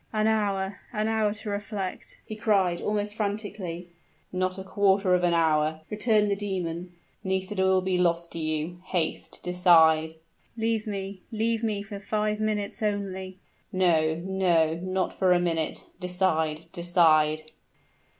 [0.11, 3.89] "An hour an hour to reflect!" he cried, almost frantically.
[4.33, 6.93] "Not a quarter of an hour," returned the demon,
[7.23, 10.15] "Nisida will be lost to you haste decide!"
[10.57, 13.37] "Leave me leave me for five minutes only!"
[13.71, 15.85] "No no, not for a minute.
[15.99, 17.51] Decide decide!"